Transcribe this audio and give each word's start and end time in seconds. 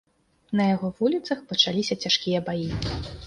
На 0.59 0.63
яго 0.75 0.87
вуліцах 1.01 1.43
пачаліся 1.53 1.99
цяжкія 2.05 2.43
баі. 2.51 2.69